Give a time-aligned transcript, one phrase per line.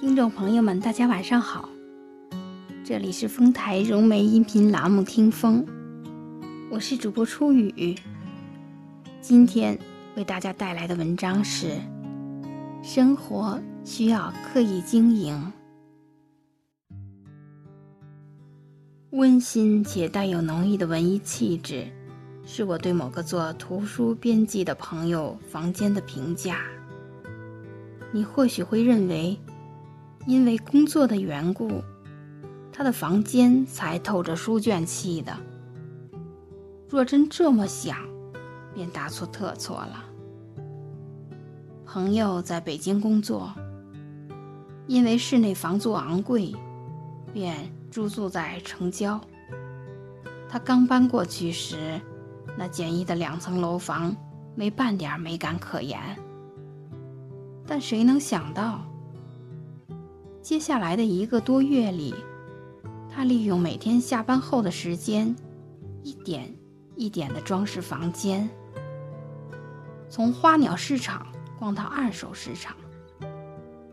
[0.00, 1.68] 听众朋友们，大家晚上好，
[2.84, 5.66] 这里是丰台融媒音频栏目《听风》，
[6.70, 7.96] 我是主播初雨。
[9.20, 9.76] 今天
[10.14, 11.72] 为大家带来的文章是：
[12.80, 15.52] 生活需要刻意经营，
[19.10, 21.84] 温馨且带有浓郁的文艺气质，
[22.46, 26.60] 是我对某个做图书编辑的朋友房间的评价。
[28.12, 29.36] 你或许会认为。
[30.28, 31.82] 因为工作的缘故，
[32.70, 35.34] 他的房间才透着书卷气的。
[36.86, 37.96] 若真这么想，
[38.74, 40.04] 便大错特错了。
[41.86, 43.50] 朋友在北京工作，
[44.86, 46.54] 因为室内房租昂贵，
[47.32, 47.56] 便
[47.90, 49.18] 住宿在城郊。
[50.46, 51.98] 他刚搬过去时，
[52.54, 54.14] 那简易的两层楼房
[54.54, 55.98] 没半点美感可言。
[57.66, 58.82] 但谁能想到？
[60.40, 62.14] 接下来的一个多月里，
[63.10, 65.34] 他利用每天下班后的时间，
[66.02, 66.54] 一点
[66.96, 68.48] 一点地装饰房间。
[70.08, 71.26] 从花鸟市场
[71.58, 72.74] 逛到二手市场，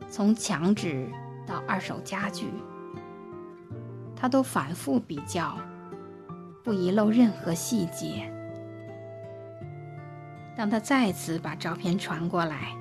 [0.09, 1.09] 从墙纸
[1.45, 2.47] 到二手家具，
[4.15, 5.57] 他都反复比较，
[6.63, 8.31] 不遗漏任何细节。
[10.55, 12.73] 当他再次把照片传过来，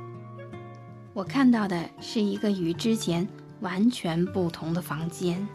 [1.12, 3.26] 我看到的是一个与之前。
[3.60, 5.46] 完全不同的房间，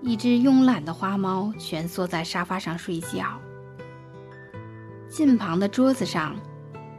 [0.00, 3.38] 一只慵懒的花猫蜷缩在沙发上睡觉。
[5.08, 6.36] 近旁的桌子上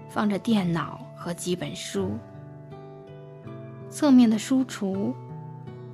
[0.10, 2.18] 放着电脑和几本书，
[3.90, 5.14] 侧面的书橱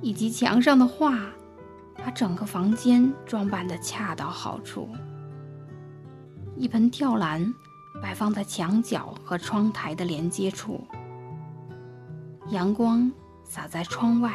[0.00, 1.18] 以及墙上的画，
[1.96, 4.88] 把整个房间装扮得恰到好处。
[6.56, 7.46] 一盆吊兰
[8.02, 10.86] 摆放在墙角和窗台的连接处，
[12.48, 13.10] 阳光。
[13.46, 14.34] 洒在窗外。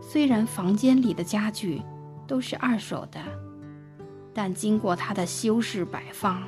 [0.00, 1.80] 虽然房间里的家具
[2.26, 3.20] 都是二手的，
[4.34, 6.42] 但经过他的修饰摆放，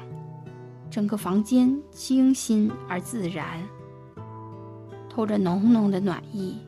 [0.90, 3.62] 整个房间清新而自然，
[5.08, 6.58] 透着浓浓的暖意。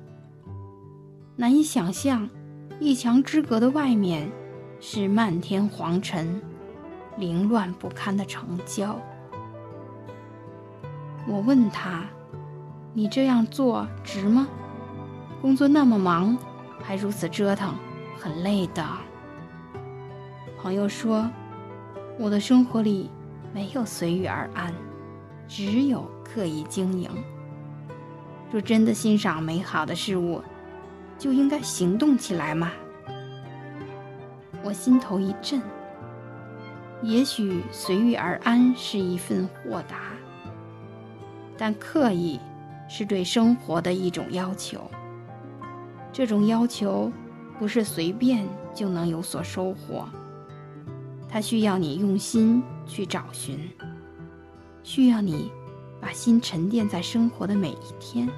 [1.35, 2.29] 难以想象，
[2.79, 4.31] 一墙之隔的外面
[4.79, 6.41] 是漫天黄尘、
[7.17, 8.97] 凌乱不堪的城郊。
[11.27, 12.05] 我问他。
[12.97, 14.47] 你这样做值吗？
[15.43, 16.39] 工作那么忙，
[16.81, 17.75] 还如此折腾，
[18.17, 18.87] 很累的。
[20.57, 21.29] 朋友说
[22.21, 23.11] ：“我的生活里
[23.53, 24.73] 没有随遇而安，
[25.49, 27.11] 只有刻意经营。
[28.53, 30.41] 若真的欣赏美好的事物，
[31.19, 32.71] 就应该行动起来嘛。”
[34.63, 35.61] 我心头一震。
[37.03, 39.97] 也许随遇而安是一份豁达，
[41.59, 42.39] 但刻意。
[42.89, 44.81] 是对生活的一种要求。
[46.13, 47.11] 这种要求
[47.59, 50.07] 不是随便就能有所收获，
[51.29, 53.59] 它需要你用心去找寻，
[54.83, 55.51] 需要你
[56.01, 58.29] 把心沉淀在生活的每一天、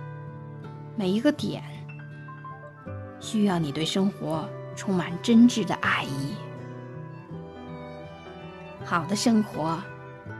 [0.97, 1.63] 每一个点，
[3.21, 6.35] 需要你对生活充满真挚的爱意。
[8.85, 9.79] 好的生活，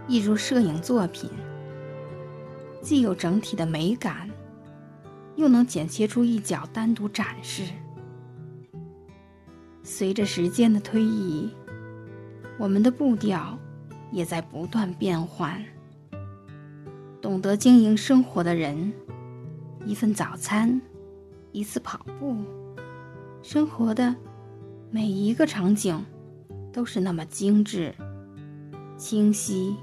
[0.07, 1.29] 一如摄影作品。
[2.87, 4.31] 既有整体的美感，
[5.35, 7.65] 又能剪切出一角单独展示。
[9.83, 11.51] 随着时间的推移，
[12.57, 13.59] 我们的步调
[14.13, 15.61] 也在不断变换。
[17.21, 18.93] 懂得经营生活的人，
[19.85, 20.81] 一份早餐，
[21.51, 22.37] 一次跑步，
[23.43, 24.15] 生活的
[24.93, 26.01] 每一个场景
[26.73, 27.93] 都是那么精致、
[28.97, 29.75] 清晰、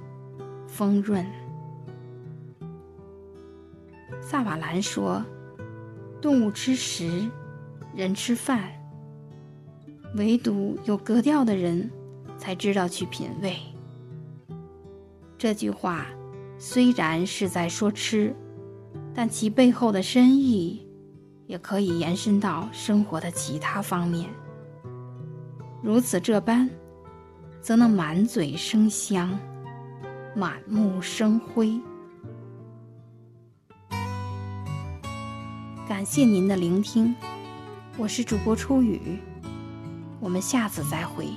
[0.70, 1.43] 丰润。
[4.26, 5.24] 萨瓦兰说
[6.22, 7.30] ：“动物吃食，
[7.94, 8.72] 人吃饭。
[10.16, 11.92] 唯独有格调的人，
[12.38, 13.58] 才知道去品味。”
[15.38, 16.06] 这句话
[16.58, 18.34] 虽然是在说吃，
[19.14, 20.88] 但其背后的深意，
[21.46, 24.30] 也可以延伸到生活的其他方面。
[25.82, 26.70] 如此这般，
[27.60, 29.38] 则能满嘴生香，
[30.34, 31.78] 满目生辉。
[35.94, 37.14] 感谢您的聆听，
[37.98, 39.20] 我是主播初雨，
[40.20, 41.28] 我们下次再会。